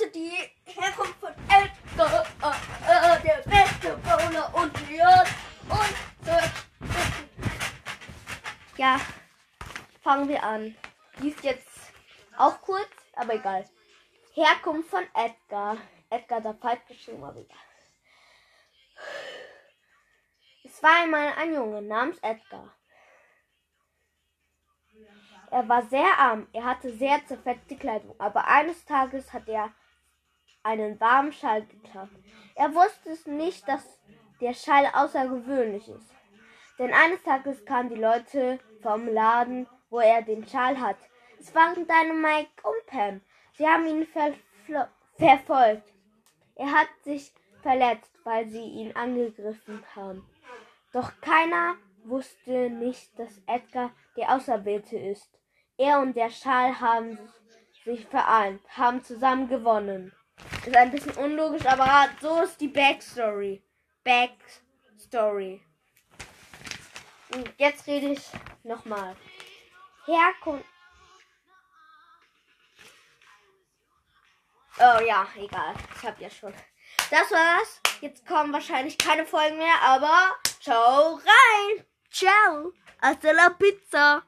Leute, 0.00 0.12
die 0.12 0.32
Herkunft 0.64 1.18
von 1.20 1.32
Edgar, 1.48 2.26
äh, 2.42 3.16
äh, 3.16 3.22
der 3.22 3.42
beste 3.48 3.96
Bowler 3.98 4.54
und 4.54 4.88
Leon 4.88 5.26
und 5.68 6.24
Search. 6.24 6.50
Ja, 8.76 9.00
fangen 10.02 10.28
wir 10.28 10.42
an. 10.42 10.74
Die 11.20 11.28
ist 11.28 11.42
jetzt 11.42 11.68
auch 12.36 12.60
kurz, 12.62 12.88
aber 13.14 13.34
egal. 13.34 13.68
Herkunft 14.34 14.90
von 14.90 15.04
Edgar. 15.14 15.76
Edgar 16.08 16.40
der 16.40 16.54
falsch 16.54 16.86
geschrieben, 16.88 17.22
aber 17.22 17.40
egal. 17.40 17.58
Es 20.64 20.82
war 20.82 21.02
einmal 21.02 21.32
ein 21.36 21.54
Junge 21.54 21.82
namens 21.82 22.18
Edgar. 22.18 22.74
Er 25.50 25.68
war 25.68 25.82
sehr 25.86 26.16
arm, 26.16 26.46
er 26.52 26.64
hatte 26.64 26.96
sehr 26.96 27.26
zerfetzte 27.26 27.76
Kleidung, 27.76 28.14
aber 28.20 28.46
eines 28.46 28.84
Tages 28.84 29.32
hat 29.32 29.48
er 29.48 29.72
einen 30.62 31.00
warmen 31.00 31.32
Schall 31.32 31.64
geklappt. 31.66 32.16
Er 32.54 32.74
wusste 32.74 33.10
es 33.10 33.26
nicht, 33.26 33.66
dass 33.68 34.00
der 34.40 34.54
Schall 34.54 34.86
außergewöhnlich 34.92 35.88
ist. 35.88 36.14
Denn 36.78 36.92
eines 36.92 37.22
Tages 37.22 37.64
kamen 37.64 37.90
die 37.90 38.00
Leute 38.00 38.58
vom 38.82 39.06
Laden, 39.06 39.66
wo 39.90 40.00
er 40.00 40.22
den 40.22 40.46
Schal 40.46 40.80
hat. 40.80 40.96
Es 41.38 41.54
waren 41.54 41.74
Dynamite 41.74 42.50
und 42.62 42.86
Pam. 42.86 43.20
Sie 43.52 43.66
haben 43.66 43.86
ihn 43.86 44.06
verfolgt. 45.16 45.92
Er 46.54 46.72
hat 46.72 46.88
sich 47.02 47.32
verletzt, 47.62 48.12
weil 48.24 48.48
sie 48.48 48.64
ihn 48.64 48.94
angegriffen 48.96 49.82
haben. 49.94 50.26
Doch 50.92 51.12
keiner 51.20 51.76
wusste 52.04 52.70
nicht, 52.70 53.18
dass 53.18 53.40
Edgar 53.46 53.92
der 54.16 54.34
Auserwählte 54.34 54.98
ist. 54.98 55.38
Er 55.76 56.00
und 56.00 56.16
der 56.16 56.30
Schal 56.30 56.80
haben 56.80 57.18
sich 57.84 58.06
vereint, 58.06 58.60
haben 58.76 59.02
zusammen 59.02 59.48
gewonnen. 59.48 60.12
Ist 60.66 60.76
ein 60.76 60.90
bisschen 60.90 61.12
unlogisch, 61.12 61.64
aber 61.64 62.10
so 62.20 62.42
ist 62.42 62.60
die 62.60 62.68
Backstory. 62.68 63.62
Backstory. 64.04 65.62
Und 67.34 67.52
jetzt 67.56 67.86
rede 67.86 68.12
ich 68.12 68.22
nochmal. 68.62 69.16
Herkunft. 70.04 70.66
Oh 74.78 75.02
ja, 75.06 75.26
egal. 75.36 75.74
Ich 75.96 76.02
hab 76.02 76.20
ja 76.20 76.30
schon. 76.30 76.54
Das 77.10 77.30
war's. 77.30 77.80
Jetzt 78.00 78.26
kommen 78.26 78.52
wahrscheinlich 78.52 78.96
keine 78.98 79.26
Folgen 79.26 79.58
mehr, 79.58 79.80
aber 79.82 80.36
ciao 80.60 81.14
rein. 81.14 81.84
Ciao. 82.10 82.72
Hasta 83.00 83.32
la 83.32 83.50
pizza. 83.50 84.22